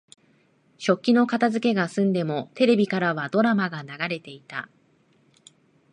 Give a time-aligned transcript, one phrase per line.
[0.79, 4.67] 食器の片づけが済んでも、テレビからはドラマが流れていた。